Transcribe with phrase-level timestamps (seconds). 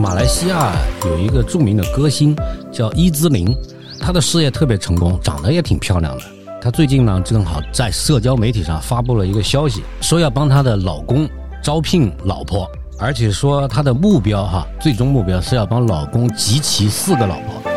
[0.00, 0.72] 马来西亚
[1.04, 2.34] 有一个著名的歌星
[2.72, 3.54] 叫伊兹琳，
[4.00, 6.22] 她的事业特别成功，长得也挺漂亮的。
[6.58, 11.28] 她最近呢，正好在社交媒体上发布了一个消息，说要帮她的老公
[11.62, 12.66] 招聘老婆，
[12.98, 17.70] 而且说她的目标哈，最终目标是要帮老公集齐四个老婆。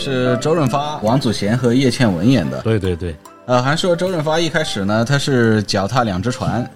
[0.00, 2.60] 是周润发、王祖贤和叶倩文演的。
[2.62, 3.14] 对对对，
[3.46, 6.68] 呃，还说周润发一开始呢，他是脚踏两只船，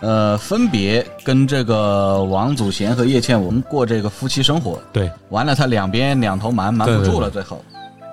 [0.00, 4.78] 呃，分别跟这个王祖贤和叶倩文过这个夫妻生活。
[4.92, 7.64] 对，完了他两边两头瞒，瞒不住了，对最后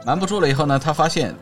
[0.05, 1.34] 瞒不住了以后呢，他发现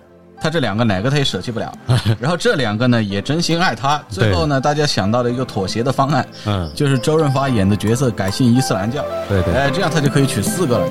[0.42, 1.72] 他这两个哪个他也舍弃不了，
[2.20, 9.54] 然后这两个呢也真心爱他，最后呢，大家想到了一个妥协的方案，嗯，就是周润发演的角色改信伊斯兰教，对对。
[9.54, 10.90] 哎，这样他就可以娶四个了。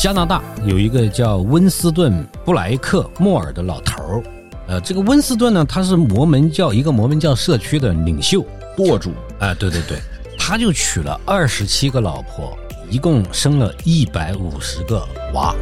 [0.00, 2.12] 加拿大有一个叫温斯顿·
[2.44, 4.22] 布莱克莫尔的老头儿，
[4.68, 8.44] 呃，这个温斯顿呢，他是摩门教一个摩门教社区的领袖
[8.76, 9.98] 舵主，哎、对对对，
[10.38, 12.54] 他就娶了二十七个老婆，
[12.90, 15.02] 一共生了一百五十个
[15.32, 15.54] 娃。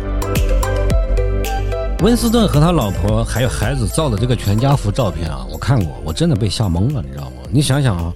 [2.00, 7.36] 温斯顿和他老婆还有孩子照的这个全家福照片啊，我看过，我真的被吓懵了，你知道吗？
[7.48, 8.12] 你想想啊，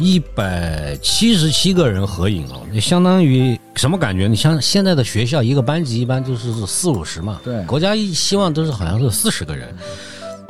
[0.00, 4.26] 一百七十七个人合影啊，也相当于什么感觉？
[4.26, 9.76] 你像现在的学校一个班级一般就是四五十嘛，对国家一希望都是好像是四十个人，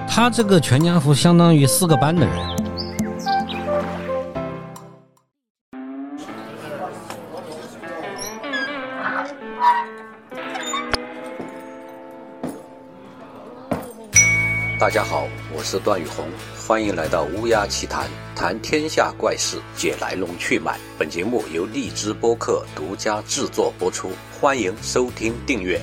[0.08, 2.36] 他这个全家福相当于四个班的人。
[14.78, 15.19] 大家好，
[15.60, 16.24] 我是段宇红，
[16.66, 20.80] 欢迎来到乌鸦奇谈，谈天下怪事，解来龙去脉。
[20.98, 25.78] 本节目由荔枝播客独家制作播出，欢迎收听订阅。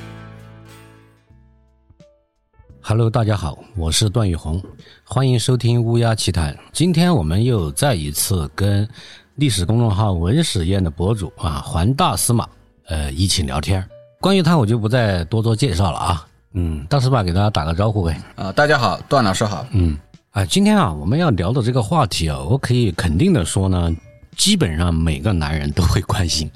[2.82, 4.60] Hello，大家好，我是段宇红，
[5.04, 6.58] 欢迎收听乌鸦奇谈。
[6.74, 8.90] 今天我们又再一次跟
[9.36, 12.50] 历史公众号文史宴的博主啊环大司马
[12.88, 13.88] 呃一起聊天。
[14.20, 16.28] 关于他，我就不再多做介绍了啊。
[16.60, 18.20] 嗯，大师吧给大家打个招呼呗。
[18.34, 19.64] 啊、大家好，段老师好。
[19.74, 19.96] 嗯，
[20.32, 23.96] 啊，今天啊，我们要聊的这个话题啊，我可以肯定的说呢，
[24.36, 26.50] 基本上每个男人都会关心，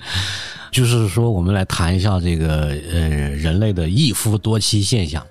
[0.71, 5.23] 就是说，我们来谈一下这个呃人类的一夫多妻现象，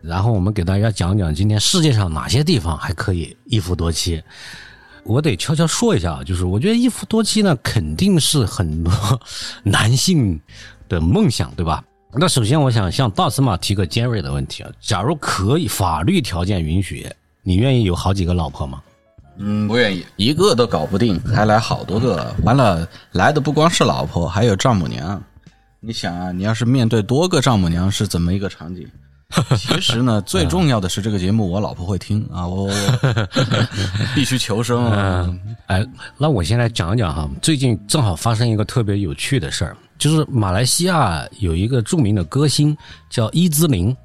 [0.00, 4.22] 然后我们给大家讲讲今天世界上哪些地方还可以一夫多妻。
[5.02, 8.92] 我得悄悄说一下啊，就是我觉得一夫多妻呢，肯定是很多
[9.64, 10.40] 男性
[10.88, 11.82] 的梦想，对吧？
[12.14, 17.06] 那首先，我想向大司马提个尖锐的问题啊，假如可以，法律条件允许，
[17.42, 18.82] 你愿意有好几个老婆吗？
[19.38, 22.34] 嗯，不愿意，一个都搞不定，还来好多个。
[22.44, 25.22] 完了，来的不光是老婆，还有丈母娘。
[25.80, 28.86] 你想啊，你要是面对多个丈母娘，是怎么一个场景？
[29.56, 32.70] 其实呢，最重要的是这个节目，我老婆会听啊，我我
[34.14, 35.34] 必须求生啊。
[35.68, 35.82] 哎，
[36.18, 42.76] 那我先来讲讲哈，最近正好发生一个特别有趣的事儿，就是马来西亚有一个著名的歌星
[43.08, 43.96] 叫伊兹琳，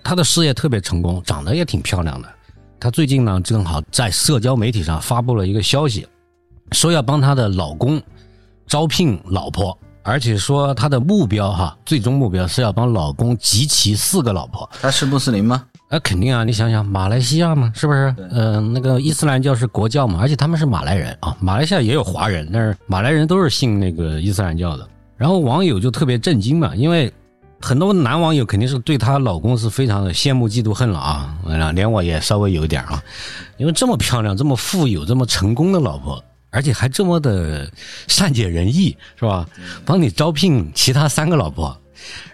[0.00, 2.28] 她的事业特别成功，长得也挺漂亮的。
[2.78, 6.06] 她最近呢，正好在社交媒体上发布了一个消息，
[6.70, 8.00] 说要帮她的老公
[8.68, 14.70] 招聘老婆，而且说她的目标哈，最终目标是要帮老公集齐四个老婆。
[14.80, 15.64] 他是穆斯林吗？
[15.90, 18.14] 那肯定啊，你想想，马来西亚嘛，是不是？
[18.30, 21.36] 嗯、那个伊斯兰教是国教嘛，而且他们是马来人啊。
[21.40, 24.88] 马来西亚也有华人，但是马来人都是信那个伊斯兰教的。
[25.22, 27.08] 然后网友就特别震惊嘛，因为
[27.60, 31.38] 很多男网友肯定是对她老公是非常的羡慕、嫉妒、恨了啊。
[31.76, 33.00] 连我也稍微有一点啊，
[33.56, 37.70] 因为这么漂亮、这么富有、这么成功的老婆，而且还这么的
[38.08, 39.46] 善解人意，是吧？
[39.84, 41.78] 帮你招聘其他三个老婆。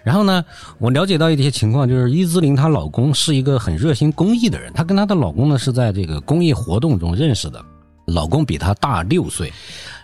[0.03, 0.43] 然后呢，
[0.79, 7.63] 我了解到一些情况，就是伊兹琳她老公是一个很热心公益的人，她跟她的老公呢是在这个公益活动中认识的，
[8.07, 9.53] 老公比她大六岁。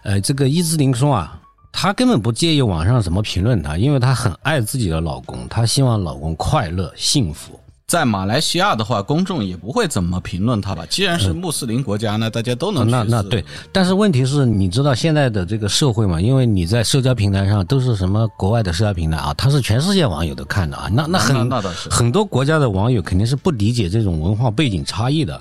[0.04, 1.42] 呃，这个伊兹琳说啊，
[1.78, 7.60] 她根本不介意网上怎么评论她，因为她很爱自己的老公，她希望老公快乐幸福。
[7.86, 10.84] 在马来西亚的话，公众也不会怎么评论他吧？
[10.90, 16.20] 既然是穆斯林国家，那大家都能那那对，但是问题是，你知道现在的这个社会嘛？
[16.20, 25.40] 因为你在社交平台上都是什么国外的社交平台啊，它是全世界网友都看的啊，那那很那那倒是很多国家的网友肯定是不理解这种文化背景差异的。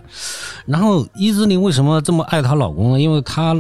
[0.67, 3.01] 然后伊兹林为什么这么爱她老公呢？
[3.01, 3.55] 因为她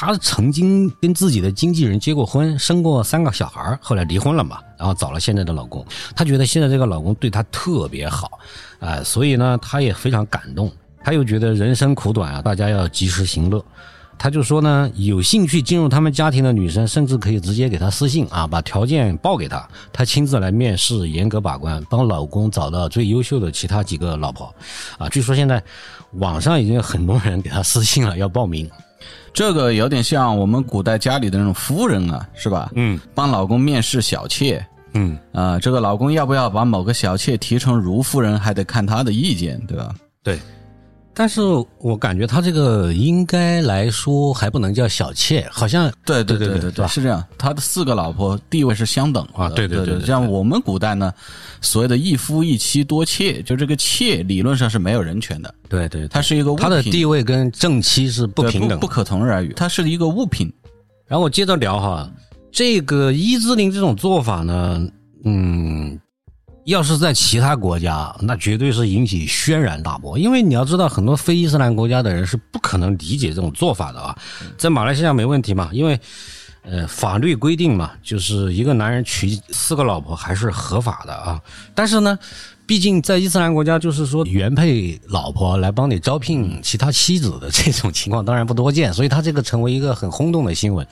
[0.00, 5.84] 她曾经跟自己的经纪人结过婚，生过三个小孩，后来离婚了嘛，然后找了现在的老公。
[6.14, 8.38] 她觉得现在这个老公对她特别好，
[8.78, 10.70] 啊、所以呢，她也非常感动。
[11.02, 13.60] 她又觉得人生苦短啊，大家要及时行乐。
[14.16, 24.54] 她就说呢，有兴趣进入他们家庭的女生，甚至可以直接给她私信啊，把条件报给她，她亲自来面试，严格把关，帮老公找到最优秀的其他几个老婆。
[24.96, 25.60] 啊，据说现在
[26.12, 28.70] 网上已经有很多人给她私信了，要报名。
[29.32, 32.70] 这个有点像我们古代家里的那种夫人啊，是吧？
[32.74, 34.64] 嗯帮老公面试小妾
[34.94, 39.94] 嗯，啊、这个老公要不要把某个小妾提成如夫人，还得看他的意见，对吧？
[40.22, 40.38] 对。
[41.18, 41.40] 但是
[41.80, 47.24] 我感觉他这个应该来说还不能叫小妾，好像对对对对对对是这样。
[47.36, 51.12] 他的四个老婆地位是相等的啊对对对像我们古代呢，
[51.60, 56.62] 所谓的一夫一妻多妾，就这个妾理论上是没有人权的，对对，它是一个物品。
[56.62, 60.48] 他的地位跟正妻是不平等不不可同日而语，它是一个物品。
[61.08, 62.08] 然后我接着聊哈，
[62.52, 64.88] 这个伊兹林这种做法呢，
[65.24, 65.98] 嗯，
[66.68, 70.18] 要是在其他国家，那绝对是引起轩然大波。
[70.18, 74.14] 因为你要知道，很多非伊斯兰国家的人是不可能理解这种做法的啊。
[74.58, 75.98] 在马来西亚没问题嘛，因为
[76.60, 81.40] 呃法律规定嘛，就是一个男人娶四个老婆还是合法的啊。
[81.74, 82.18] 但是呢，
[82.66, 90.86] 毕竟在伊斯兰国家，就是说原配老婆来帮你招聘其他妻子的这种情况当然不多见，所以他这个成为一个很轰动的新闻。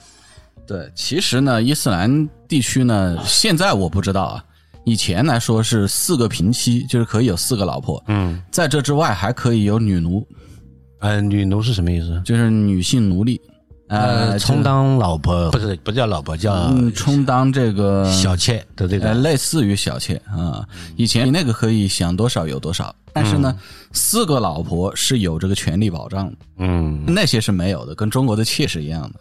[0.65, 4.43] 对，其实呢，伊斯兰地区呢，现在我不知道啊。
[4.87, 8.01] 以前来说是四个平妻，就是可以有四个老婆。
[8.07, 10.25] 嗯，在这之外还可以有女奴，
[10.99, 12.21] 呃，女奴是什么意思？
[12.23, 13.41] 就是女性奴隶，
[13.89, 20.65] 呃，充当老婆不是不叫老婆，叫嗯，充当这个小妾的这呃，类似于小妾啊。
[20.95, 23.53] 以前你那个可以想多少有多少，但是呢，
[23.91, 29.19] 四个老婆是有这个权利保障的，嗯，那些是没有的，跟中国的妾是一样的。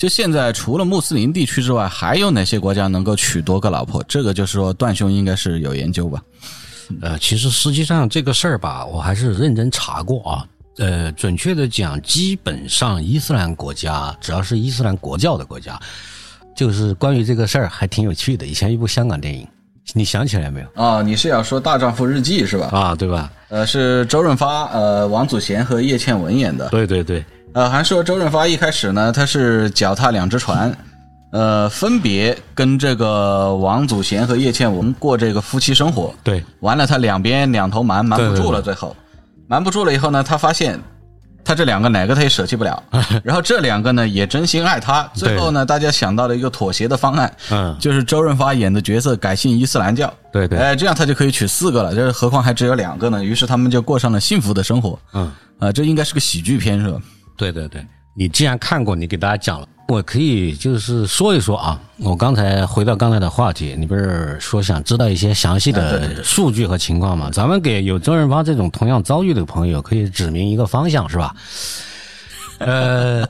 [0.00, 4.02] 就现在，除了穆斯林地区之外，还有哪些国家能够娶多个老婆？
[4.08, 6.22] 这个就是说，段兄应该是有研究吧？
[7.02, 10.46] 呃，其实实际上这个事儿吧，我还是认真查过啊。
[10.78, 15.78] 呃，准确的讲，基本上伊斯兰国家，只要是伊斯兰国教的国家，
[16.56, 18.46] 就是关于这个事儿还挺有趣的。
[18.46, 19.46] 以前一部香港电影，
[19.92, 20.66] 你想起来没有？
[20.76, 22.68] 哦，你是要说《大丈夫日记》是吧？
[22.72, 23.30] 啊，对吧？
[23.50, 26.70] 呃，是周润发、呃王祖贤和叶倩文演的。
[26.70, 30.72] 对对对，呃，还说周润发一开始呢，他是脚踏两只船，
[31.32, 36.14] 呃，分别跟这个王祖贤和叶倩文过这个夫妻生活。
[36.22, 38.94] 对，完了，他两边两头瞒，瞒不住了，最后
[39.48, 40.80] 瞒不住了以后呢，他发现
[41.44, 42.80] 他这两个哪个他也舍弃不了，
[43.24, 50.12] 然后这两个呢也真心爱他，最后呢，大家想到了一个妥协的方案，嗯，就是周润发演的角色改信伊斯兰教。
[50.32, 53.24] 对对，哎，这样他就可以娶四个了，就是何况还只有两个呢。
[53.24, 54.96] 于是他们就过上了幸福的生活。
[55.14, 57.00] 嗯，啊、这应该是个喜剧片是吧？
[57.40, 57.82] 对对对，
[58.12, 61.80] 你既然看过，你给大家讲了，我可以就是说一说啊。
[61.96, 67.30] 我刚才回到刚才的话题，你不是说想知道一些详细的数据和情况吗？
[67.32, 71.34] 咱们给有周润发这种同样遭遇的朋友，可以指明一个方向，是吧？
[72.58, 73.26] 呃，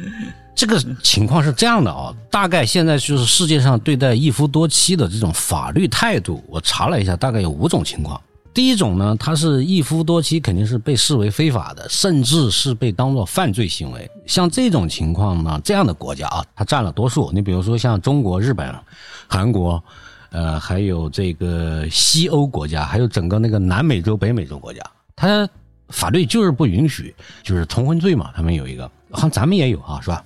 [0.54, 8.20] 这个情况是这样的啊，大概现在就是世界上对待一夫多妻的这种法律态度，我查了一下，大概有五种情况。
[8.56, 14.10] 第一种呢，它是一夫多妻，肯定是被视为非法的，甚至是被当作犯罪行为。
[14.24, 17.30] 像这种情况呢，这样的国家啊，它占了多数。
[17.34, 18.74] 你比如说像中国、日本、
[19.28, 19.84] 韩国，
[20.30, 24.80] 呃，还有这个西欧国家，还有整个那个南美洲、北美洲国家，
[25.14, 25.46] 它
[25.90, 30.24] 法律就是不允许，就是重婚罪嘛，他们有一个，好像咱们也有啊，是吧？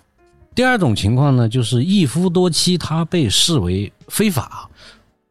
[0.55, 4.70] 第二种情况呢，就是一夫多妻，它被视为非法，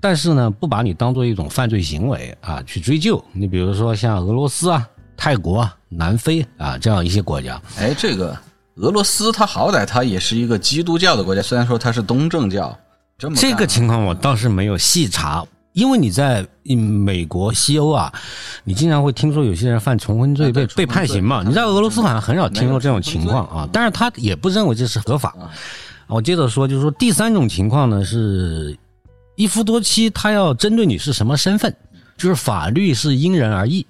[0.01, 3.23] 但是呢，不把你当做一种犯罪行为啊去追究。
[3.33, 4.87] 你比如说像俄罗斯啊、
[5.17, 8.37] 泰国啊、南非啊这样一些国家，哎，这个
[8.75, 12.77] 俄罗斯它好歹它也是一个基督教的国家，虽然说它是东正教，
[13.18, 18.13] 这么干这个情况我倒是没有细查，因为你在嗯美国、西欧啊，
[18.63, 21.41] 你经常会听说有些人犯重婚罪被被判刑嘛。
[21.41, 25.35] 罪你在俄罗斯好像很少听说这种情况啊，但是他也不认为这是合法。
[26.07, 28.75] 我接着说，就是说第三种情况呢是
[29.39, 31.73] 一夫多妻，他要针对你是什么身份，
[32.17, 33.87] 就是法律是因人而异。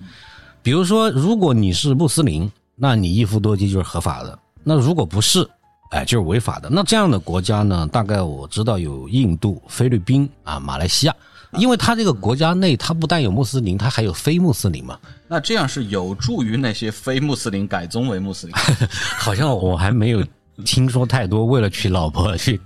[0.62, 4.30] 比如说，如果你是穆斯林，那你一夫多妻就是合法的；
[4.64, 5.50] 那如果不是，
[5.90, 6.70] 哎，就是违法的。
[6.70, 11.16] 那这样的国家呢，大概我知道有印度、菲律宾啊、马来西亚，
[11.54, 15.00] 因为它这个国家内，它不但有穆斯林，它还有非穆斯林嘛。
[15.28, 18.56] 那这样是有助于那些非穆斯林改宗为穆斯林。
[19.18, 20.24] 好像我还没有
[20.64, 22.62] 听说太多为了娶老婆去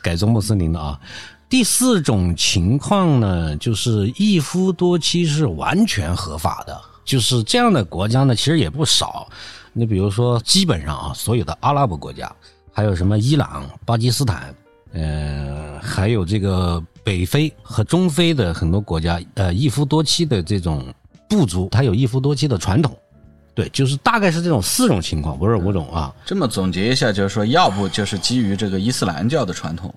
[0.00, 0.96] 改宗穆斯林的啊。
[1.50, 9.28] 第四种情况呢，就是一夫多妻是完全合法的，就是这样的国家呢，其实也不少。
[9.72, 12.30] 你比如说，基本上啊，所有的阿拉伯国家，
[12.72, 14.54] 还有什么伊朗、巴基斯坦，
[14.92, 20.86] 呃，还有这个北非和中非的很多国家，呃，一夫多妻的这种
[21.28, 22.96] 部族，它有一夫多妻的传统。
[23.56, 26.14] 对，就是大概是这种四种情况，不是五种啊。
[26.24, 29.92] 这么总结一下，就是说，要不就是基于这个伊斯兰教的传统，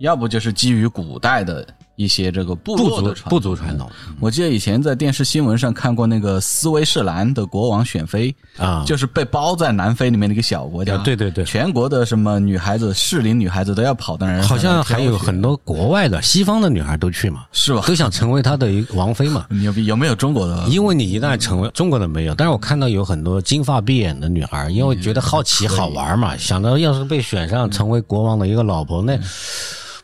[0.00, 1.66] 要不就是基于古代的
[1.96, 3.86] 一些这个部部落的部族传统
[4.18, 10.94] 我记得以前在电视新闻上看过那个斯威士兰的国王选妃，啊，就是被包在南非里面的一个小国家。
[10.94, 17.82] 啊对对对全国的什么女孩子、适龄女孩子都要跑到那儿，好像还有很多多国外的西方的女孩都去嘛，是吧？
[17.86, 19.44] 都想成为他的一个王妃嘛。
[19.50, 19.84] 牛逼！
[19.84, 20.66] 有没有中国的？
[20.68, 29.18] 因为你一旦成为中国的没有，但是我看到有很多金发碧眼的女孩，因为觉得好奇好玩嘛，想到要是被选上成为国王的一个老婆，那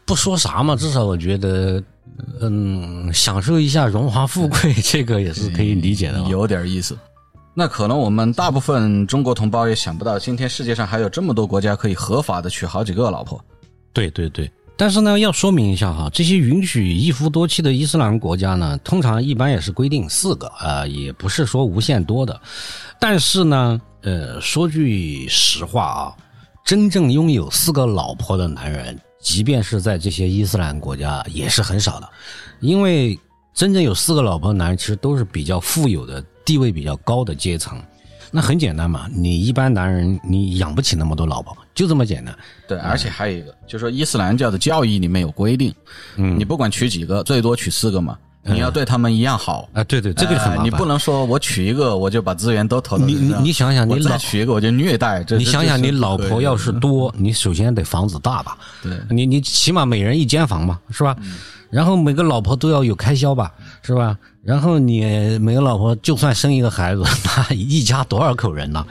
[0.07, 1.83] 不说啥嘛，至少我觉得，
[2.41, 6.29] 嗯，享受一下荣华富贵，这个也是可以理解的嘛。
[6.29, 6.97] 有点意思。
[7.53, 13.43] 那可能我们大部分中国同胞也想不到，今天世界上还有这么多国家可以合法的娶好几个老婆。
[13.93, 22.39] 对对对，但是呢，要说明一下哈，这些允许一夫多妻的伊斯兰国家呢，通常一般也是规定四个啊、呃也不是说无限多的。
[23.01, 26.15] 但是呢，呃，说句实话啊，
[26.63, 32.09] 真正拥有四个老婆的男人，即便是在这些伊斯兰国家也是很少的，
[32.61, 33.19] 因为
[33.55, 37.83] 真正有四个老婆的男人，其实都是比较富有的、地位比较高的阶层。
[38.31, 42.37] 那很简单嘛，你一般男人你养不起那么多老婆，就这么简单。
[42.69, 45.73] 对，而且还有一个，就是说伊斯兰教的教义里面有规定，
[46.17, 49.69] 嗯你不管娶几个，最多娶四个嘛，你要对他们一样好。
[49.73, 50.59] 啊，对对，这个很麻烦。
[50.59, 55.25] 哎你不能说我娶一个我就把资源都投到你你你想想，你老娶一个我就虐待。
[55.31, 58.57] 你想想，你老婆要是，多，你首先得房子大吧？
[58.83, 61.17] 对嗯你你起码每人一间房嘛，是吧？
[61.71, 64.17] 然后每个老婆都要有开销吧，是吧？
[64.45, 65.00] 然后你
[65.41, 68.87] 每个老婆就算生一个孩子， 那一家多少口人呢？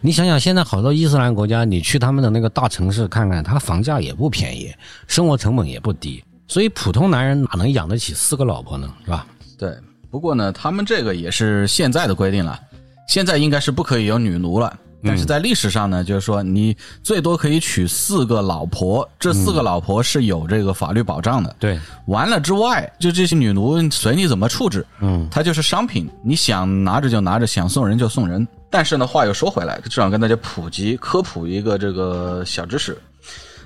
[0.00, 4.72] 你想想，现在好多伊斯兰国家，你去他们的那个大城市看看，它房价也不便宜，
[5.08, 8.86] 生活成本也不低，所以普通男人哪能养得起四个老婆呢？
[9.06, 9.26] 是吧？
[9.56, 9.74] 对，
[10.10, 12.60] 不过呢，他们这个也是现在的规定了，
[13.08, 14.78] 现在应该是不可以有女奴了。
[15.02, 21.56] 但是在历史上呢，就是说你最多可以娶四个老婆，这四个老婆是有这个法律保障的。
[21.58, 28.46] 对，完了之外，就这些女奴随你怎么处置，嗯，它就是商品，你想拿着就拿着，想送人就送人。
[28.68, 32.96] 但是呢，话又说回来，就想跟大家普及科普一个这个小知识。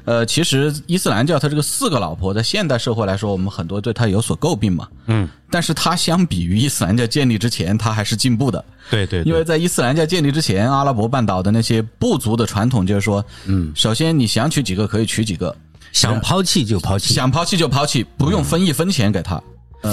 [0.07, 4.89] 呃，其实伊斯兰教它这个四个老婆，在现代社会来说，我们很多对它有所诟病嘛。
[5.07, 8.65] 嗯，但是它相比于伊斯兰教建立之前，它还是进步的。
[8.89, 15.55] 对对，因为在伊斯兰教建立之前，阿拉伯半岛的那些部族的传统就是说，嗯，首先你想娶几个可以娶几个，
[15.91, 19.43] 想抛弃就抛弃，想抛弃就抛弃，不用分一分钱给他。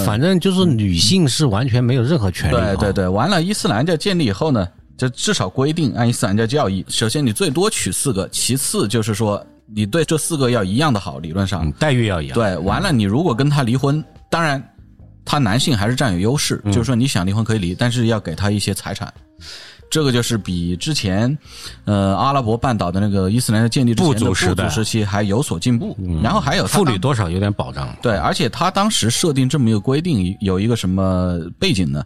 [0.06, 2.56] 反正就是女性是完全没有任何权利。
[2.56, 4.66] 啊对对对，完了，伊斯兰教建立以后呢，
[4.96, 12.34] 这至少规定按伊斯兰教教义，首先你最多娶四个，其次就是说你对这四个要一样的好，理论上嗯，待遇要一样。
[12.34, 12.56] 对。
[12.58, 14.62] 完了，你如果跟他离婚，当然
[15.24, 19.12] 他男性还是占有优势，嗯就是说你想离婚可以离，但是要给他一些财产。
[19.90, 21.38] 这个就是比之前，
[21.84, 25.96] 呃，阿拉伯半岛的那个伊斯兰的建立之前的部族时期还有所进步。
[26.20, 27.94] 然后还有他妇女多少有点保障。
[28.02, 32.02] 对，而且他当时设定这么一个规定，有一个什么背景呢？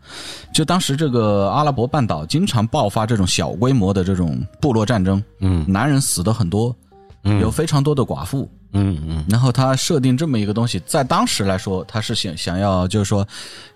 [0.52, 6.76] 就当时这个阿拉伯半岛经常爆发这种小规模的这种部落战争，嗯男人死的很多，
[7.22, 8.48] 有非常多的寡妇。
[8.72, 13.26] 嗯嗯，然后他设定这么一个东西，在当时来说，他是想想要就是说，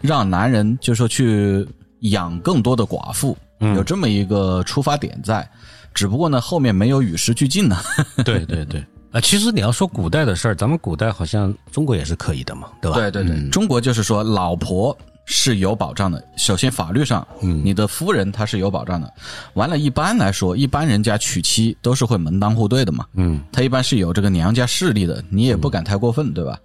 [0.01, 1.67] 让男人就是说去
[2.01, 5.49] 养更多的寡妇，有这么一个出发点在。
[5.95, 7.79] 只不过呢，后面没有与时俱进呢。
[8.25, 8.85] 对对对。
[9.13, 12.97] 啊，其实你要说古代的事儿，咱们古代好像中国也是可以的嘛，对吧？
[12.97, 16.23] 对对对，中国就是说，老婆是有保障的。
[16.37, 19.13] 首先，法律上，嗯，你的夫人她是有保障的。
[19.55, 26.59] 完了，一般来说，一般人家娶妻都是会门当户对的嘛，嗯，他一般是有这个娘家势力的，你也不敢太过分，对吧？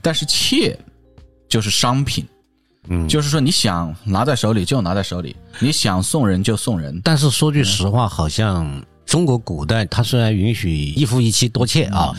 [0.00, 0.78] 但是妾
[1.48, 2.26] 就是商品，
[2.88, 7.00] 嗯就是说你想拿在手里就拿在手里，你想送人就送人。
[7.02, 12.12] 但是说句实话，好像中国古代它虽然允许一夫一妻多妾啊，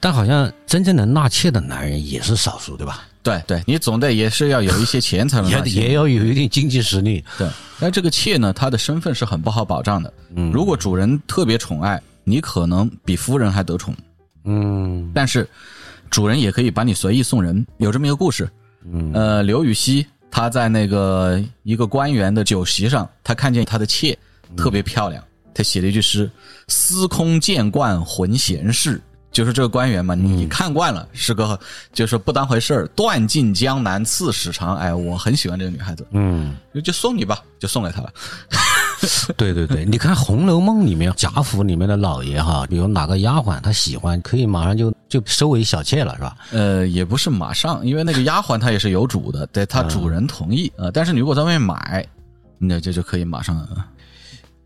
[0.00, 3.02] 但好像真正能纳妾的男人也是少数，对吧？
[3.26, 7.22] 对对，你总得也是要有一些钱才能 也也要有一定经济实力。
[7.36, 7.48] 对，
[7.80, 10.12] 但这个妾呢，她的身份是很不好保障的。
[10.34, 13.94] 嗯，如果主人特别宠爱你，可能比夫人还得宠。
[14.44, 15.48] 嗯但是
[16.08, 17.66] 主人也可以把你随意送人。
[17.78, 18.48] 有这么一个故事，
[18.84, 24.16] 嗯呃，刘禹锡他在那个一个官员的酒席上，他看见他的妾
[24.56, 26.30] 特别漂亮，他写了一句诗
[26.68, 29.00] ：“司空见惯浑闲事。”
[29.32, 31.58] 就是这个官员嘛，你看惯了，是个
[31.92, 34.76] 就是不当回事儿，断尽江南刺史长。
[34.76, 38.12] 哎，我很喜欢这个女孩子，嗯，就就送你吧，就送给她了。
[39.36, 46.34] 对对对，你看《红楼梦》里面贾府里面的老爷哈，比如哪个丫鬟他喜欢，可以马上就就收为小妾了，是吧？
[46.50, 52.06] 呃，也不是马上，因为那个丫鬟她也是有主的，得她主人同意呃，但是你如果在外面买，
[52.56, 53.58] 那这就可以马上。
[53.58, 53.84] 呃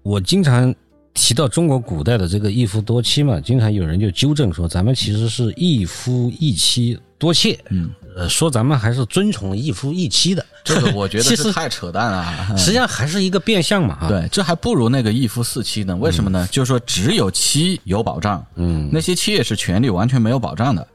[0.03, 0.75] 我经常
[1.15, 7.59] 提到中国古代的这个一夫多妻嘛，经常有人就纠正说，咱们其实是一夫一妻多妾。
[7.71, 12.25] 嗯，呃，说咱们还是尊崇一夫一妻的，这个我觉得是太扯淡了。
[12.57, 13.99] 实际上还是一个变相嘛。
[14.03, 15.97] 啊，对，这还不如那个一夫四妻呢。
[15.97, 16.49] 为什么呢？
[16.51, 20.87] 就是说只有妻有保障，嗯，那些妾是权利完全没有保障的。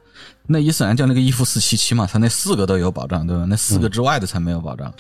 [0.48, 3.46] 那伊斯兰教那个一夫四妻起码，他那四个都有保障，对吧？
[3.50, 4.94] 那四个之外的才没有保障。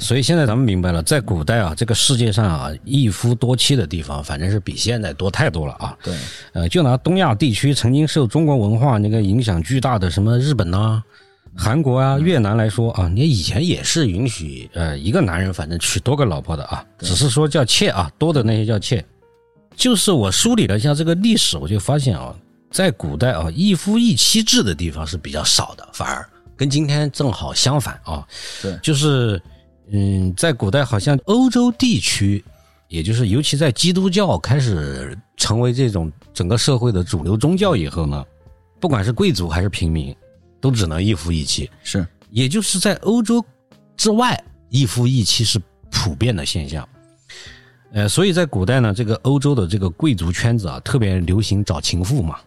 [0.00, 5.96] 所以现在咱们明白了，在古代啊，这个世界上啊，一夫多妻的地方，反正是比现在多太多了啊。
[6.02, 6.14] 对，
[6.52, 11.02] 呃，就拿东亚地区曾经受中国文化那个影响巨大的什么日本呐、
[11.56, 19.04] 韩国啊、越南来说啊，你以前也是允许呃一个男人反正娶多个老婆的啊，只是说叫妾啊，多的那些叫妾。
[19.76, 22.32] 就是我梳理了一下这个历史，我就发现啊，
[22.74, 28.26] 在古代啊，一夫一妻制的地方是比较少的，反而跟今天正好相反啊。
[28.60, 29.40] 对就是
[29.92, 32.44] 嗯，在古代好像欧洲地区，
[32.88, 38.24] 也就是尤其在基督教开始成为这种整个社会的主流宗教以后呢，
[38.80, 40.12] 不管是贵族还是平民，
[40.60, 41.70] 都只能一夫一妻。
[41.84, 43.44] 是也就是在欧洲
[43.96, 44.36] 之外，
[44.68, 45.62] 一夫一妻是
[45.92, 46.88] 普遍的现象。
[47.92, 52.40] 呃，所以在古代呢，这个欧洲的这个贵族圈子啊，特别流行找情妇嘛，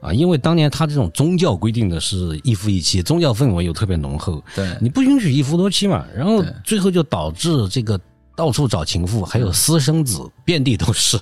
[0.00, 8.00] 啊，因为当年他这种宗教规定的是一夫一妻，宗教氛围又特别浓厚，对你不允许一夫多妻嘛，然后最后就导致这个
[8.34, 11.20] 到处找情妇，还有私生子遍地都是。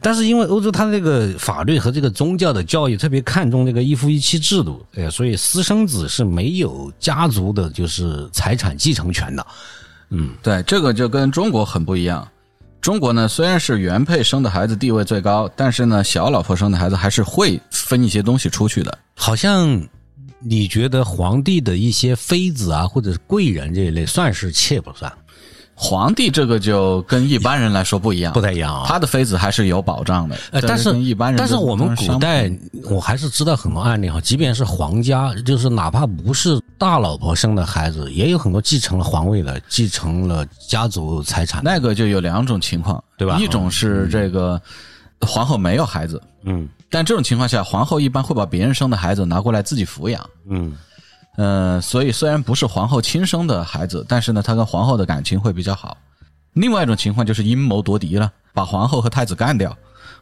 [0.00, 9.46] 但是因为欧洲它这个法律和这个宗教的教育特别看重这个一夫一妻制度，哎，所以私生子是没有家族的，就是财产继承权的。
[10.10, 12.28] 嗯，对，这个就跟中国很不一样。
[12.82, 18.98] 中国呢，虽然是原配生的孩子地位最高，但是呢，小老婆生的孩子还是会分一些东西出去的。
[19.14, 19.80] 好像
[20.40, 25.10] 你觉得皇帝的一些妃子啊，或者是贵人这一类，算是妾不算？
[25.74, 28.84] 皇帝这个就跟一般人来说不一样， 不太一样啊。
[28.86, 30.36] 他的妃子还是有保障的。
[30.50, 32.50] 呃，但是一般人，但是我们古代，
[32.90, 41.62] 我还是知道很多案例哈，即便是皇家，就是哪怕不是大老婆生的孩子，也有很多继承了皇位的，继承了家族财产。
[41.62, 44.60] 那个就有两种情况，对吧一种是这个
[45.20, 50.28] 皇后没有孩子，嗯但这种情况下，皇后一般会把别人生的孩子拿过来自己抚养。
[50.48, 50.76] 嗯
[51.36, 55.96] 呃，所以虽然不是皇后亲生的孩子，但是呢，他跟皇后的感情会比较好。
[56.54, 59.72] 另外一种情况就是阴谋夺嫡了，把皇后和太子干掉，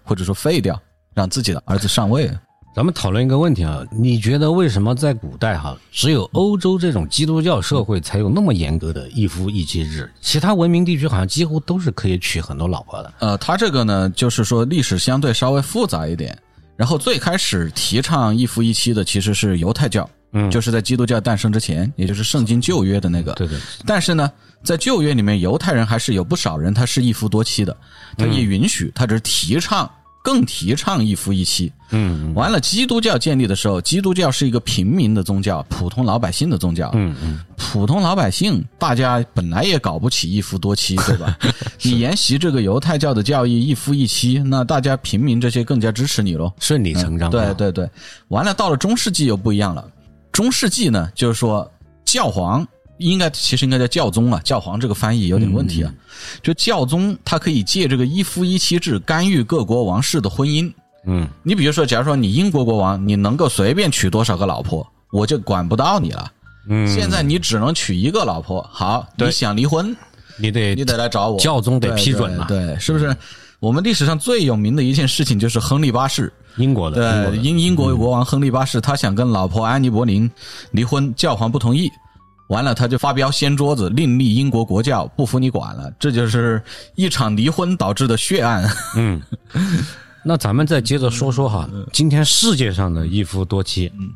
[0.04, 0.78] 或者说废掉，
[1.14, 2.30] 让自己的儿子上位。
[2.72, 13.12] 咱们讨论一个问题啊，你觉得为什么在古代哈，只有欧洲这种基督教社会才有那么严格的一夫一妻制，其他文明地区好像几乎都是可以娶很多老婆的？
[13.18, 16.36] 呃，他这个呢，就是说历史相对稍微复杂一点。
[16.76, 23.32] 然后最开始提倡一夫一妻的其实是犹太教，嗯就是在基督教诞生之前，也就是圣经旧约的那个。
[23.34, 24.30] 对对，但是呢，
[24.62, 27.76] 在旧约里面，犹太人还是有不少人他是一夫多妻的，
[28.16, 29.90] 他也允许，他只是提倡，
[30.22, 31.72] 更提倡一夫一妻。
[31.92, 36.90] 嗯完了，基督教建立的时候，基督教是一个平民的宗教，普通老百姓的宗教。
[36.94, 41.36] 嗯嗯，普通老百姓，大家本来也搞不起一夫多妻，对吧？
[41.82, 46.52] 你沿袭这个犹太教的教义，一夫一妻，那大家平民这些更加支持你喽。
[46.60, 47.28] 顺理成章。
[47.30, 47.90] 对啊，对对，
[48.28, 49.84] 完了，到了中世纪又不一样了。
[50.30, 51.68] 中世纪呢，就是说
[52.04, 52.66] 教皇
[53.00, 55.92] 应该其实应该叫教宗啊，教皇这个翻译有点问题啊。
[56.42, 60.72] 就教宗他可以借这个一夫一妻制干预各国王室的婚姻。
[61.06, 66.30] 嗯你比如说，假如说你英国国王，你能够随便娶多少个老婆，我就管不到你了。
[66.68, 69.96] 嗯，现在你只能娶一个老婆，好，你想离婚，
[70.36, 73.16] 你得你得来找我，教宗得批准嘛对，对是不是？
[73.60, 80.30] 我们历史上最有名的一件事情就是亨利八世，英国的，对，的英英国国王亨利八世，他想跟老婆安妮博林
[80.72, 81.90] 离婚，教皇不同意。
[82.50, 85.90] 完了，他就发飙掀桌子，另立英国国教，不服你管了。
[86.00, 86.60] 这就是
[86.96, 88.68] 一场离婚导致的血案。
[88.96, 89.22] 嗯，
[90.24, 94.10] 那咱们再接着说说哈，今天世界上的一夫多妻，嗯，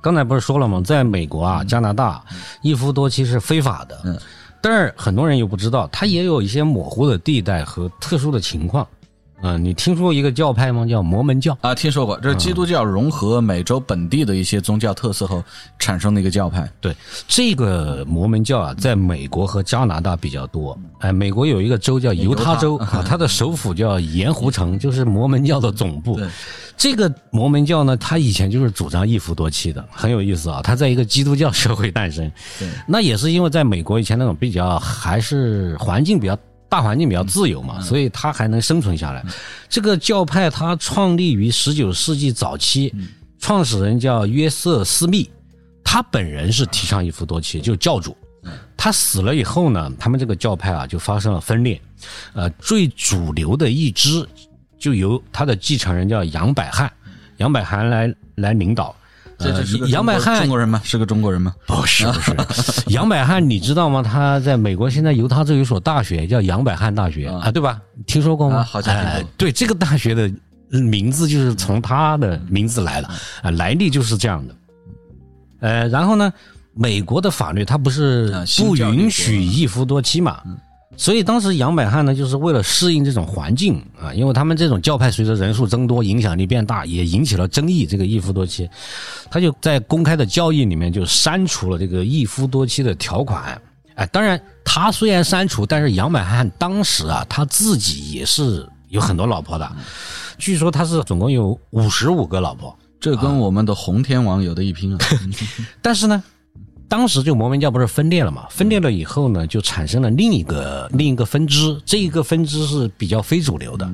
[0.00, 0.80] 刚才不是说了吗？
[0.84, 2.24] 在美国啊、加拿大，
[2.62, 4.16] 一夫多妻是非法的，嗯，
[4.62, 8.86] 但是很多人又不知道，它也有一些模糊的地带和特殊的情况。
[9.46, 10.86] 嗯、你听说过一个教派吗？
[10.86, 11.56] 叫摩门教。
[11.60, 15.44] 啊，听说过，这是基督教融合美洲本地的一些宗教特色后
[15.78, 16.66] 产生的一个教派。
[16.80, 16.96] 对，
[17.28, 20.76] 这个摩门教啊，在美国和加拿大比较多。
[21.00, 26.16] 哎，美国有一个州叫犹他州啊， 它的首府叫盐湖城，就是摩门教的总部。
[26.16, 26.26] 对
[26.76, 30.60] 这个摩门教呢，它以前就是主张一夫多妻的，很有意思啊。
[30.64, 32.28] 它在一个基督教社会诞生，
[32.58, 36.36] 对，那也是因为在美国以前那种比较还是环境比较
[36.68, 39.24] 大环境比较自由嘛，所以他还能生存下来。
[39.68, 42.92] 这个教派它创立于十九世纪早期，
[43.38, 45.30] 创始人叫约瑟斯密，
[45.84, 48.16] 他本人是提倡一夫多妻，就是教主。
[48.76, 51.80] 他死了以后呢，他们这个教派啊就发生了分裂，
[52.34, 54.28] 呃，最主流的一支
[54.78, 56.92] 就由他的继承人叫杨百翰，
[57.38, 58.94] 杨百翰来来领导。
[59.38, 60.80] 这这是杨百翰中国人吗？
[60.84, 61.54] 是个中国人吗？
[61.66, 64.02] 不是不是，杨百翰你知道吗？
[64.02, 67.80] 他在美国现在犹他州有一所大学叫杨百翰大学啊，对吧？
[68.06, 68.62] 听说过吗？
[68.62, 69.30] 好像听过。
[69.36, 70.30] 对，这个大学的
[70.80, 73.08] 名字就是从他的名字来的
[73.42, 74.54] 啊，来历就是这样的。
[75.60, 76.32] 呃，然后呢，
[76.74, 80.40] 美国的法律它不是不允许一夫多妻嘛？
[80.96, 87.84] 所以当时杨百翰呢，就是为了适应这种环境啊，因为他们这种教派随着人数增多，影响力变大，也引起了争议。
[87.84, 88.68] 这个一夫多妻，
[89.30, 93.60] 他就在公开的交易里面就删除了这个一夫多妻的条款。
[93.96, 99.70] 哎，当然他虽然删除，但是杨百翰当时啊，他自己也是有很多老婆的，
[100.38, 104.98] 据说他是总共有五十五个老婆，这跟我们的洪天王有的一拼啊。
[105.82, 106.22] 但是呢。
[106.96, 108.46] 当时就摩门教不是分裂了嘛？
[108.48, 111.76] 分裂了以后呢，就产生了另一个另一个分支。
[111.84, 113.92] 这一个分支是比较非主流的，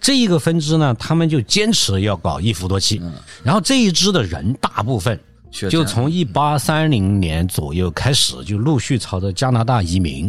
[0.00, 3.00] 这一个分支呢，他们就坚持要搞一夫多妻。
[3.44, 5.16] 然后这一支的人大部分
[5.70, 10.28] 就从一八三零年左右开始，就陆续朝着加拿大移民，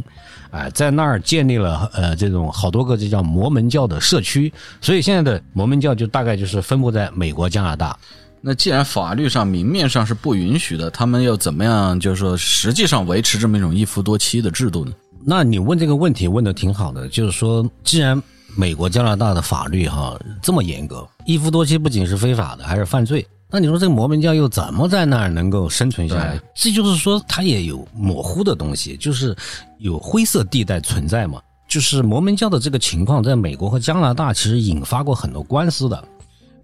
[0.51, 4.53] 哎，在那儿建立了呃这种好多个这叫摩门教的社区。
[4.79, 7.97] 所以现在的摩门教就大概就是分布在美国、加拿大。
[8.43, 11.99] 那既然法律上明面上是不允许的，他们要怎么样？
[11.99, 14.91] 就是说，实际上维持这么一种一夫多妻的制度呢？
[15.23, 18.19] 那你问这个问题问的挺好的，就是说，既然
[18.56, 23.23] 美国、加拿大的法律哈这么严格，一夫多妻不仅是非法的，还是犯罪。
[23.54, 26.41] 那你说这个摩门教又怎么在那儿能够生存下来？
[26.56, 29.36] 这就是说，它也有模糊的东西，就是
[29.77, 31.39] 有灰色地带存在嘛。
[31.67, 36.04] 就是摩门教的这个情况，在美国和加拿大其实引发过很多官司的。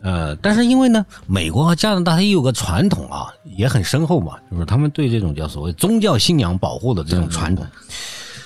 [0.08, 7.68] 呃，但是因为呢，美国和加拿大它也有个传统啊，也很深厚嘛，就是他们对这种叫所谓宗教信仰保护的这种传统，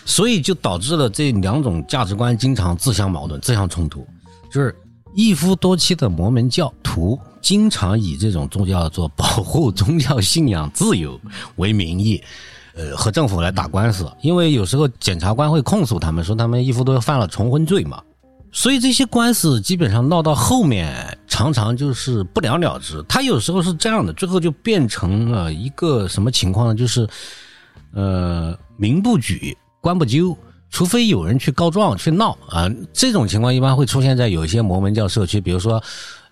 [0.03, 4.03] 所以就导致了这两种价值观经常自相矛盾、自相冲突。
[4.51, 4.75] 就是
[5.13, 11.19] 一夫多妻的摩门教徒经常以这种宗教做保护宗教信仰自由
[11.57, 12.19] 为名义，
[12.73, 18.01] 呃，和政府来打官司，因为有时候检察官会控诉他们说他们一夫多犯了重婚罪嘛。
[18.51, 23.01] 所以这些官司基本上闹到后面，常常就是不了了之。
[23.07, 26.75] 他有时候是这样的，最后就变成了一个什么情况呢？
[26.75, 27.07] 就是，
[27.93, 30.37] 呃，民不举，官不究，
[30.71, 32.67] 除非有人去告状去闹啊。
[32.91, 35.79] 这种情况一般会出现在有一些摩门教社区，比如说。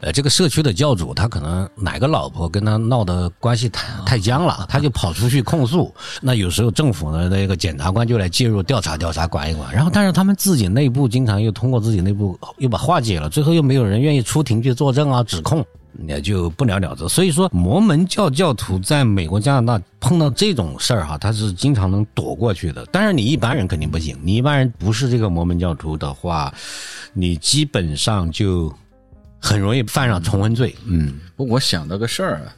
[0.02, 5.94] 呃，这个社区的教主他可能哪个老婆跟他闹的关系太太僵了，他就跑出去控诉。
[6.22, 9.74] 那有时候政府的那个检察官就来介入调查调查管一管。
[9.76, 15.66] 然后，但是他们自己内部经常又通过自己内部又把化解了，最后又没有人愿意出庭去作证啊，指控
[16.08, 17.08] 也就不了了之。
[17.10, 22.86] 所以说，摩门教教徒在美国、加拿大碰到这种事儿哈，他是经常能躲过去的。
[22.92, 26.54] 但是你一般人肯定不行，你一般人不是这个摩门教徒的话，
[27.14, 28.74] 你基本上就。
[29.42, 30.76] 很容易犯上重婚罪。
[30.86, 32.54] 嗯，不，我想到个事儿啊，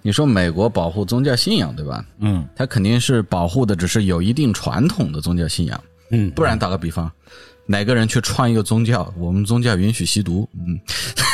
[0.00, 2.02] 你说美国保护宗教信仰，对吧？
[2.20, 5.78] 嗯，他肯定是保护的只是有一定传统的宗教信仰。
[6.10, 7.12] 嗯，不然打个比方，
[7.66, 10.78] 哪个人去创一个宗教，我们宗教允许吸毒，嗯，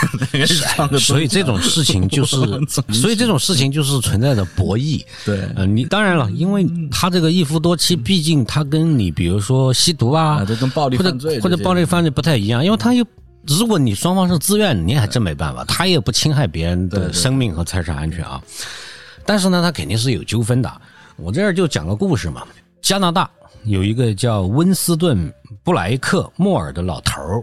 [0.99, 2.37] 所以这种事情就是，
[2.93, 5.05] 所以这种事情就是存在着博弈。
[5.25, 13.07] 对，呃，你当然了，因为他这个一夫多妻，毕竟他跟你比如说吸毒啊，这跟暴力犯罪或者暴力犯罪不太一样，因为他又。
[13.45, 15.65] 如果你双方是自愿，你还真没办法。
[15.65, 18.41] 他也不侵害别人的生命和财产安全啊。
[19.27, 20.73] 但是呢，他肯定是有纠纷的。
[21.17, 22.45] 我这儿就讲个故事嘛。
[22.81, 23.29] 加拿大
[23.65, 25.29] 有一个叫温斯顿
[25.63, 27.43] 布莱克莫尔的老头儿。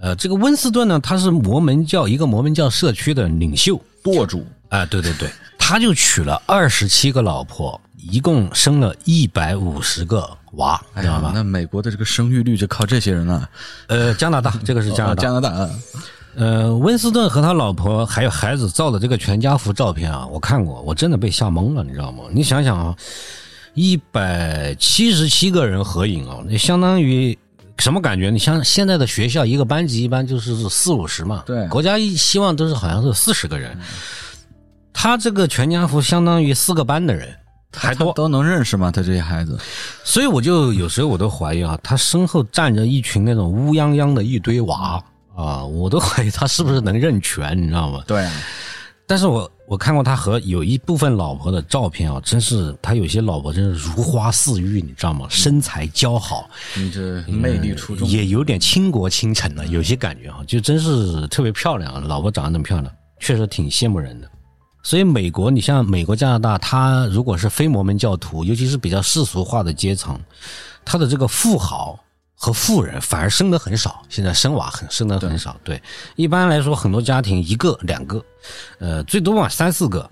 [0.00, 4.46] 呃，这个温斯顿呢，他是摩门教一个摩门教社区的领袖舵主。
[4.68, 7.80] 啊，对对对，他就娶了二十七个老婆。
[8.10, 11.32] 一共生了一百五十个娃，知道吗？
[11.34, 13.50] 那美国的这个生育率就靠这些人了。
[13.88, 15.68] 呃，加拿大这个是加拿大，加拿大。
[16.36, 22.22] 呃，温斯顿和他老婆还有孩子照的这个全家福照片啊，我看过，我真的被吓懵了，你知道吗？
[22.30, 22.94] 你想想啊，
[23.78, 27.38] 一百七十七个人合影啊，那相当于
[27.78, 28.28] 什么感觉？
[28.28, 33.78] 你像现在的学校一个班级一般就是四五十嘛，对，国家一希望都是好像是四十个人，
[34.92, 37.28] 他这个全家福相当于四个班的人。
[37.76, 38.90] 还多都能认识吗？
[38.90, 39.56] 他这些孩子，
[40.02, 45.00] 所以我就有时候我都怀疑啊，他身后站着一群那种乌泱泱的一堆娃
[45.36, 48.02] 啊，我都怀疑他是不是能认全，你知道吗？
[48.06, 48.26] 对。
[49.08, 55.26] 但是我我看过他和有一部分老婆的照片啊，真是他有些老婆真是如花似玉，你知道吗？
[55.30, 64.30] 身材姣好，你这魅力出众，也有点倾国倾城的，有些感觉啊，就真是特别漂亮，老婆长得那么漂亮，确实挺羡慕人的。
[64.82, 70.18] 所以，美国，你像美国、加拿大，他如果是非摩门教徒，尤其是比较世俗化的阶层，
[70.84, 71.98] 他的这个富豪
[72.40, 75.56] 和富人反而生的很少，现在生娃很生的很少。
[75.64, 75.82] 对，
[76.14, 78.24] 一般来说，很多家庭一个两个，
[78.78, 80.08] 呃，最多嘛三四个。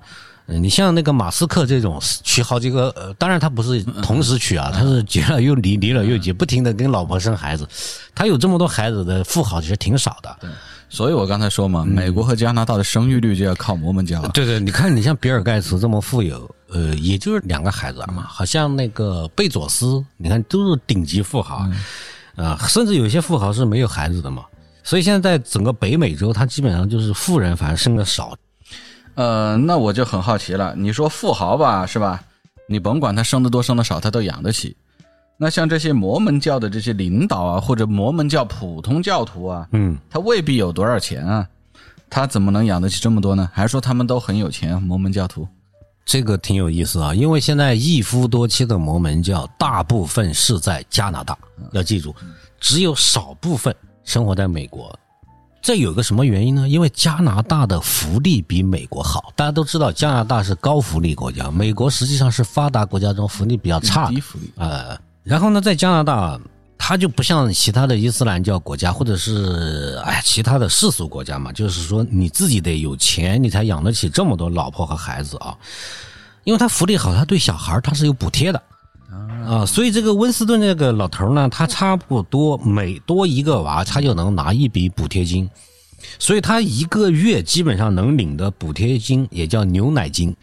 [0.48, 7.66] 嗯，你像那个马斯克这种娶好几个，呃，当然他不是同时娶啊，他是结了又离，离了又结，不停的跟老婆生孩子。
[8.14, 10.36] 他有这么多孩子的富豪其实挺少的。
[10.40, 10.50] 对，
[10.88, 14.22] 所以我刚才说嘛，美国和加拿大的生育率就要靠摩门教。
[14.28, 18.24] 对对，你看你像比尔盖茨这么富有，呃，也就是两个孩子嘛。
[18.28, 21.68] 好像那个贝佐斯，你看都是顶级富豪，
[22.36, 24.44] 啊，甚至有些富豪是没有孩子的嘛。
[24.82, 28.36] 所以现在在整个北美洲，他基本上就是富人反而生的少。
[29.14, 30.74] 呃，那我就很好奇了。
[30.76, 32.22] 你说富豪吧，是吧？
[32.68, 34.76] 你甭管他生的多生的少，他都养得起。
[35.38, 41.46] 那像这些摩门教的这些领导啊，或者摩门教普通教徒啊，嗯，他未必有多少钱啊，
[42.08, 43.50] 他怎么能养得起这么多呢？
[43.52, 44.80] 还是说他们都很有钱？
[44.82, 45.46] 摩门教徒，
[46.06, 51.36] 这个挺有意思啊，因为现在一夫多妻的摩门教大部分是在加拿大，
[51.72, 52.14] 要记住，
[52.60, 54.96] 只有少部分生活在美国。
[55.60, 56.68] 这有个什么原因呢？
[56.68, 59.32] 因为加拿大的福利比美国好。
[59.34, 64.08] 大家都知道，加拿大是高福利国家，美国实际上是发达国家中福利比较差。
[64.08, 66.38] 低福利呃，然后呢，在加拿大，
[66.78, 75.56] 它就不像其他的伊斯兰教国家，或者是哎其他的世俗国家嘛，就是说你自己得有钱，你才养得起这么多老婆和孩子啊。
[76.44, 78.62] 因为他福利好，他对小孩他是有补贴的。
[79.46, 85.48] 啊，所以这个温斯顿这个老头呢，他差不多每多一个娃，他就能拿一笔补贴金，
[86.18, 90.36] 所以他一个月基本上能领的补贴金也叫牛奶金，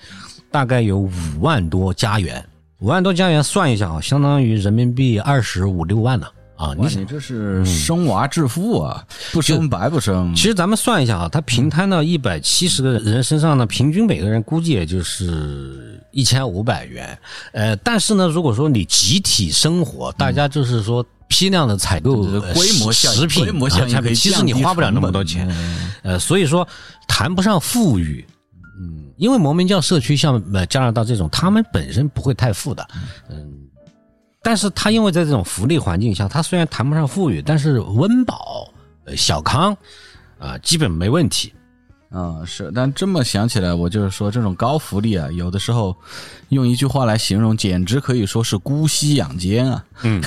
[0.50, 2.44] 大概有五万多加元，
[2.84, 6.28] 五万多加元算一下啊，相当于人民币二十五六万呢。
[6.58, 10.36] 啊，你你这是生娃致富啊，不生白不生。
[10.36, 17.18] 其实咱们算一下啊，他平摊到一百七十个人身上呢，平均每个人估计也就是一千五百元。
[17.54, 22.22] 呃，但是呢，如果说你集体生活，大家就是说批量的采购
[22.54, 25.50] 规模食品，规模产品，其实你花不了那么多钱。
[26.02, 26.68] 呃，所以说
[27.08, 28.26] 谈不上富裕。
[29.14, 32.88] 嗯，因为摩门教社区像呃加拿大这种，他们本身不会太富的。
[33.30, 33.60] 嗯。
[34.46, 38.68] 但是他因为在这种福利环境下，他虽然谈不上富裕，但是温饱、
[39.16, 39.74] 小康，
[40.38, 41.54] 啊，基本没问题。
[42.10, 42.70] 啊，是。
[42.76, 45.96] 但这么想起来，我就是说，这种高福利啊，有的时候
[46.50, 49.86] 用一句话来形容，简直可以说是姑息养奸啊。
[50.02, 50.22] 嗯。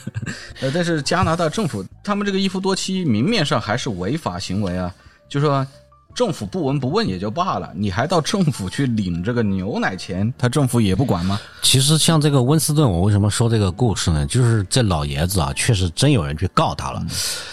[0.60, 4.94] 呃，但是加拿大政府他们这个一夫多妻，明面上还是违法行为啊，
[5.26, 5.66] 就说。
[6.14, 11.40] 政府不闻不问也就罢了，你还到政府去领这个牛奶钱，他政府也不管吗？
[11.60, 14.24] 其实像这个温斯顿，我为什么说这个故事呢？
[14.26, 17.04] 就是这老爷子啊，确实真有人去告他了，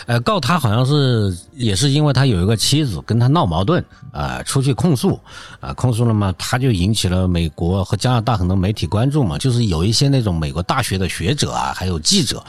[0.06, 5.20] 呃，告他好像是也是因为他有一个妻子跟他闹矛盾啊，出去控诉
[5.60, 12.44] 啊，控诉了嘛，他就引起了美国和加拿大很多媒体关注嘛，就是有一些那种美国大学的学者啊，还有记者，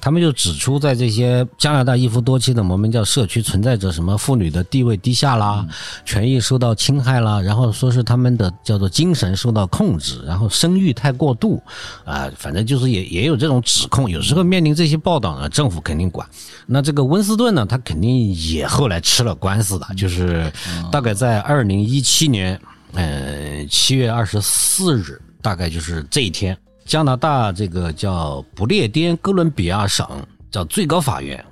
[0.00, 5.49] 他们就指出在这些加拿大一夫多妻的摩门教社区存在着什么妇女的地位低下啦。
[5.50, 5.66] 啊，
[6.04, 11.62] 权益受到侵害了，然后说是他们的叫做精神受到控制，然后生育太过度，
[12.04, 14.08] 啊，反正就是也也有这种指控。
[14.08, 16.26] 有时候面临这些报道呢，政府肯定管。
[16.66, 20.50] 那这个温斯顿呢，他肯定也后来吃了官司的，就是
[20.92, 22.60] 大概在二零一七年，
[22.92, 30.06] 呃，七月二十四日，大概就是这一天，加拿大这个叫不列颠哥伦比亚省
[30.50, 31.44] 叫最高法院。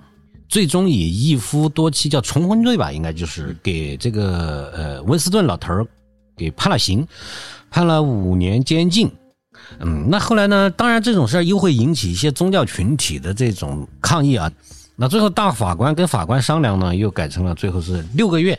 [0.48, 5.86] 最终以一夫多妻叫重婚罪吧，应该就是给这个呃温斯顿老头儿
[6.36, 7.06] 给判了刑，
[7.70, 9.10] 判了五年监禁。
[9.80, 10.70] 嗯，那后来呢？
[10.70, 14.50] 当然这种事儿又会引起一些宗教群体的这种抗议啊。
[14.96, 18.58] 那最后大法官跟法官商量呢，又改成了最后是六个月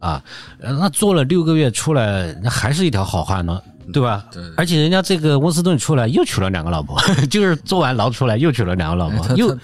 [0.00, 0.22] 啊。
[0.58, 3.58] 那做了六个月出来，那还是一条好汉呢，
[3.92, 4.26] 对吧？
[4.30, 4.42] 对。
[4.56, 9.56] 而且人家这个温斯顿出来又娶了两个老婆， 就是做完牢出来又娶了两个老婆，又。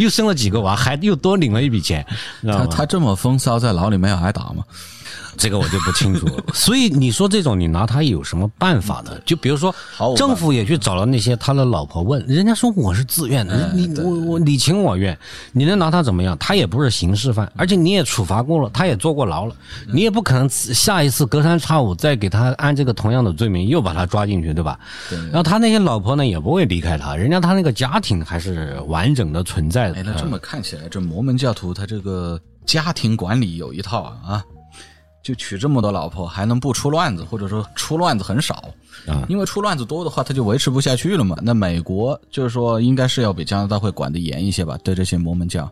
[0.00, 2.04] 又生了几个娃，还又多领了一笔钱，
[2.42, 4.64] 他他这么风骚，在牢里面有挨打吗？
[5.36, 6.26] 这个我就不清楚。
[6.54, 9.12] 所以你说这种，你拿他有什么办法呢？
[9.24, 9.74] 就比如说，
[10.16, 15.16] 政府也去找了那些他的老婆问，人家说我是自愿的，你我我你情我愿，
[15.52, 16.36] 你能拿他怎么样？
[16.38, 19.54] 他也不是刑事犯，而且你也处罚过了，他也坐过牢了，
[19.92, 24.78] 你也不可能下一次隔三差五再给他按这个同样的罪名又把他抓进去，对吧？
[25.10, 29.96] 然后他那些老婆呢也不会离开他，人家他那个家庭还是完整的存在的。
[29.96, 34.44] 哎，那这么看起来，这摩门教徒他这个家庭管理有一套啊啊。
[35.22, 38.54] 就娶这么多老婆，还能不出乱子，或者说出乱子很少
[39.06, 39.26] 啊？
[39.28, 41.36] 因为出乱子多的话，他就维持不下去了嘛。
[41.42, 44.78] 那美国就是说，应该是要比加拿大会管的严一些吧？
[44.82, 45.70] 对这些摩门教，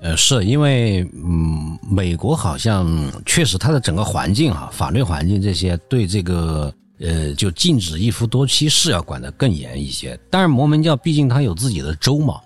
[0.00, 2.86] 呃，是因为嗯，美国好像
[3.24, 10.18] 确实它的整个环境啊，法律环境这些对这个呃，就禁止一夫多妻是要管的更严一些。
[10.30, 12.40] 但是摩门教毕竟它有自己的州嘛。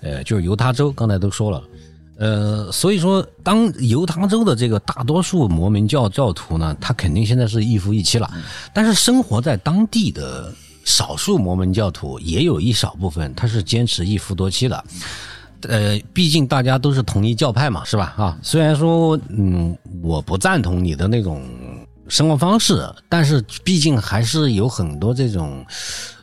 [0.00, 1.62] 呃，就是犹他州，刚才都说了。
[2.18, 8.30] 呃，所以说，当犹他州的这个大多数摩门教教徒呢，他肯定现在是一夫一妻了。
[8.72, 10.50] 但是生活在当地的
[10.84, 14.84] 少数摩门教徒，也有一少部分他是坚持一夫多妻的。
[15.68, 18.14] 呃，毕竟大家都是同一教派嘛，是吧？
[18.16, 21.42] 啊，虽然说，嗯，我不赞同你的那种
[22.08, 25.62] 生活方式，但是毕竟还是有很多这种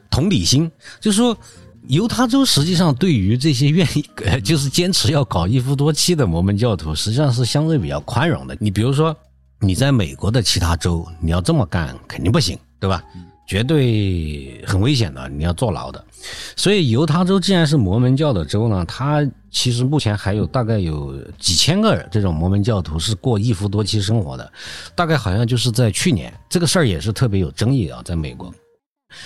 [0.10, 1.38] 同理心，就是说。
[1.88, 8.56] 犹他州实际上对于这些愿意 呃就是坚持要搞一夫多妻的摩门教徒，实际上是相对比较宽容的。
[8.60, 9.16] 你比如说，
[9.60, 13.04] 你在美国的其他州，你要这么干肯定不行，对吧？
[13.46, 16.04] 绝对很危险的，你要坐牢的。
[16.56, 24.50] 所以犹他州既然是摩门教的州呢，它其实目前还有大概有几千个这种摩门教徒是过一夫多妻生活的，
[24.96, 28.52] 大概好像就是在去年这个事儿也是特别有争议啊，在美国。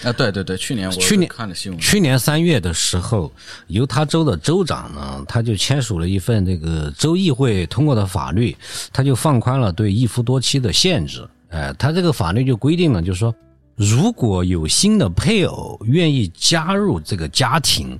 [0.04, 3.32] 啊，对对对，去年我去年看了新闻，去年三月的时候，
[3.68, 8.56] 犹他州的州长呢，他就签署了一份这个州议会通过的法律，
[8.92, 11.28] 他就放宽了对一夫多妻的限制。
[11.50, 13.34] 哎，他这个法律就规定了，就是说，
[13.76, 18.00] 如果有新的配偶愿意加入这个家庭。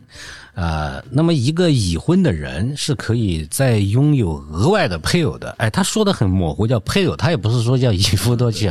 [0.58, 5.54] 呃，那么一个已婚的人是可以再拥有额外的配偶的。
[5.60, 8.68] 哎，他说的很模糊，叫配偶，他也不是说叫 一夫多妻。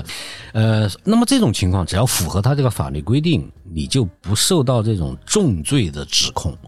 [0.52, 6.58] 呃，那么这种情况，只要符合他这个法律规定，你就不受到这种重罪的指控。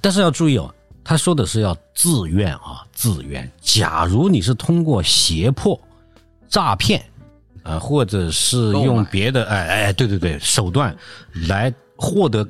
[0.00, 3.50] 但是要注意哦，他说的是要自愿啊，自愿。
[3.60, 5.76] 假如你是通过胁迫、
[6.48, 7.04] 诈骗，
[7.64, 10.96] 呃，或者是用别的哎哎对对对手段
[11.48, 12.46] 来获得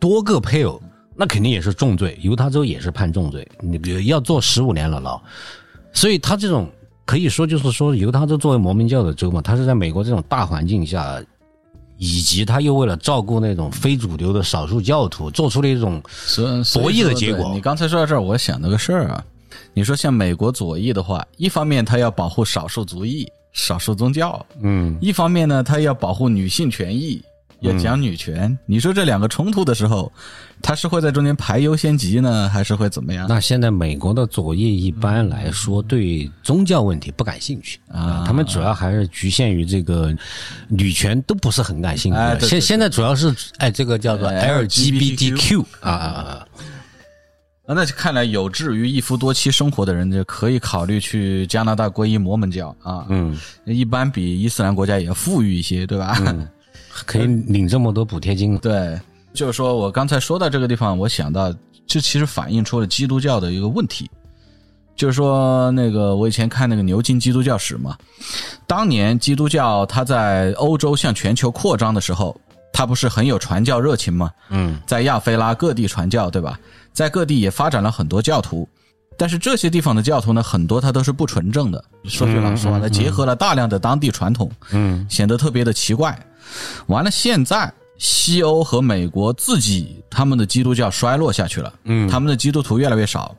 [0.00, 0.82] 多个配偶。
[1.16, 5.20] 那肯定也是重罪，犹他州也是判重罪，你比如要坐十五年了牢，
[5.92, 6.68] 所以他这种
[7.04, 11.22] 可以说就是说，犹他州作为摩门教的州嘛，他是在美国这种大环境下，
[11.98, 16.02] 以及他又为了照顾那种非主流的少数教徒，做出了一种
[16.74, 17.48] 博弈的结果。
[17.54, 19.24] 你刚才说到这儿，我想到个事儿啊，
[19.72, 27.22] 你说像美国左翼的话，一方面他要保护少数族裔、少数宗教，嗯，一方面呢，他要保护女性权益。
[27.64, 30.12] 要讲女权，你说这两个冲突的时候，
[30.62, 33.26] 他是会在中间排优先级呢，还是会怎么样？
[33.28, 40.14] 那现在美国的左翼一般来说对宗教问题不感兴趣啊，他们主要还是局限于这个
[40.68, 42.46] 女权都不是很感兴趣。
[42.46, 46.46] 现现在主要是哎，这个叫做 LGBTQ 啊啊啊！
[47.66, 53.06] 那看来有志于一夫多妻生活的人就可以考虑去加拿大皈依摩门教啊。
[53.08, 56.14] 嗯，一般比伊斯兰国家也富裕一些，对吧？
[57.06, 58.56] 可以领这么多补贴金？
[58.58, 58.98] 对，
[59.32, 61.52] 就是说我刚才说到这个地方，我想到
[61.86, 64.10] 这其实反映出了基督教的一个问题，
[64.96, 67.96] 就是说那个我以前看那个牛津基督教史嘛，
[68.66, 72.38] 当年基督教它在欧洲向全球扩张的时候，
[72.72, 74.30] 它不是很有传教热情吗？
[74.50, 76.58] 嗯，在亚非拉各地传教，对吧？
[76.92, 78.68] 在各地也发展了很多教徒，
[79.18, 81.84] 但是这些地方的教徒呢，很多他都是不纯正的。
[82.04, 86.16] 说句老实话，他结合了大量的当地传统，嗯，显得特别的奇怪。
[86.86, 93.34] 完了，现在西欧和美国自己他们的基督教衰落下去了，嗯，他们的基督徒越来越少。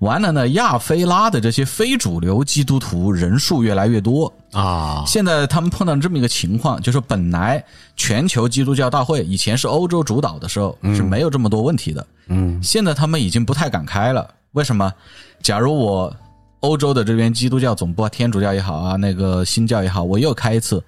[0.00, 5.04] 完了呢，亚非拉的这些非主流基督徒人数越来越多啊。
[5.06, 14.28] 现在他们碰到这么一个情况，就是本来全球基督教大会以前是欧洲主导的时候是没有这么多问题的，嗯，现在他们已经不太敢开了。
[14.52, 14.92] 为什么？
[15.40, 16.12] 假如我
[16.58, 20.82] 欧洲的这边基督教总部，天主教也好啊，那个新教也好，我又开一次。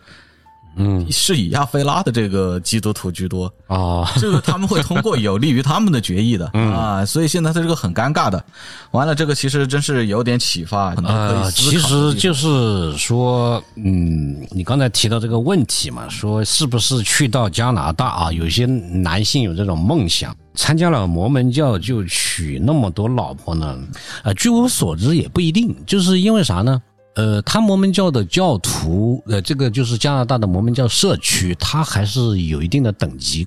[0.77, 8.43] 嗯，是以亚非拉的这个基督徒居多啊， 这个他们会通过有利于他们的决议的啊，所以现在他这个很尴尬的。
[8.91, 18.33] 完了，这个其实真是有点启发，呃，其实就是说，嗯，你刚才提到这个问题嘛，说是不是去到加拿大啊？
[18.33, 23.79] 有些男性有这种梦想，参加了摩门教就娶那么多老婆呢？
[24.23, 26.81] 呃，据我所知也不一定，就是因为啥呢？
[27.15, 33.47] 呃，他摩门教的教徒，呃，这个就是加拿大的摩门教社区，它还是有一定的等级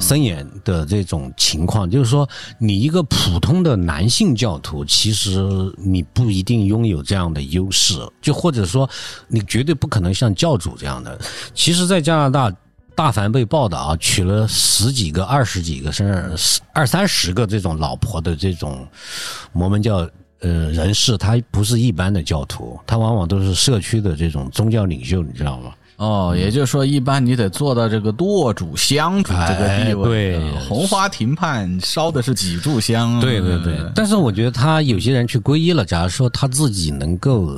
[0.00, 1.90] 森严的这种情况。
[1.90, 2.28] 就是说，
[2.58, 5.40] 你一个普通的男性教徒，其实
[5.76, 8.88] 你不一定拥有这样的优势，就或者说，
[9.26, 11.18] 你绝对不可能像教主这样的。
[11.52, 12.56] 其实，在加拿大，
[12.94, 18.86] 大凡被报道啊，娶了十几个、二十几个，甚至二三十个这种老婆的这种
[19.52, 20.08] 摩门教。
[20.40, 25.72] 呃，人士他不是一般的教徒，他往往都是社区的这种宗教领袖，你知道吗？
[25.96, 30.04] 哦，也就是说，一般你得做到这个舵主、香主这个地位。
[30.08, 33.18] 对，红花亭畔烧的是几炷香。
[33.18, 33.76] 对对对。
[33.96, 37.50] 但是我觉得他有些人去皈依了，假如说他自己能够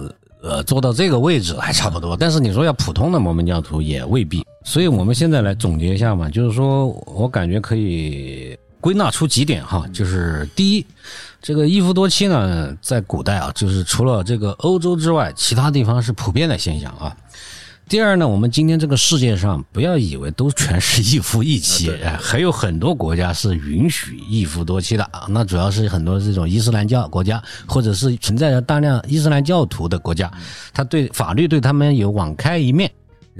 [0.43, 2.16] 呃做到这个位置，还差不多。
[2.16, 4.43] 但是你说要普通的摩门教徒也未必。
[4.64, 8.57] 所以我们现在来总结一下嘛，就是说我感觉可以。
[8.83, 10.87] 归纳出几点哈，就是第一，
[11.43, 17.16] 这个一夫多妻呢，在古代啊，就是除了这个欧洲之外，其他地方是普遍的现象啊。
[17.88, 25.26] 第二呢，我们今天这个世界上，不要以为都全是一夫一妻，哎，还有很多国家是允许一夫多妻的啊。
[25.28, 30.30] 那主要是很多这种伊斯兰教国家，或者是存在着大量伊斯兰教徒的国家，
[30.72, 32.88] 他对法律对他们有网开一面。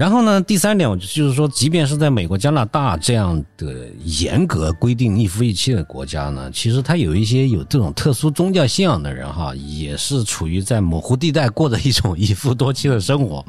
[0.01, 13.45] 然后呢，第三点，我就是说，即便是在美国、加拿大这样的严格规定一夫一妻的国家呢，其实他有一些有这种特殊宗教信仰的人哈，也是处于在模糊地带过着一种一夫多妻的生活。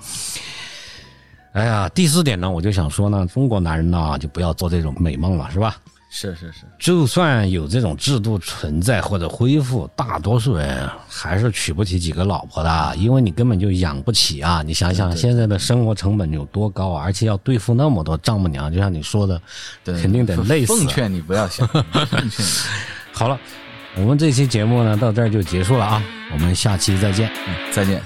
[1.53, 5.77] 哎呀，第四点呢，我就想说呢，中国男人呢，就不要做这种美梦了，是吧？
[6.13, 14.61] 是是是，就算有这种制度存在或者恢复，大多数人还是娶不起几个老婆的，因为你根本就养不起啊！
[14.61, 19.41] 你想想现在的生活成本有多高啊，而且要对付那么多丈母娘，就像你说的，
[19.85, 20.75] 肯定得累死。
[20.75, 21.65] 奉劝你不要想。
[21.65, 22.31] 奉劝你。
[23.13, 23.39] 好了，
[23.95, 26.03] 我们这期节目呢到这儿就结束了啊，
[26.33, 27.31] 我们下期再见。
[27.47, 28.01] 嗯，再见。